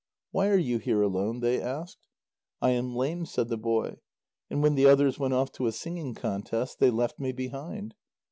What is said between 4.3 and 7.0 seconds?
"and when the others went off to a singing contest, they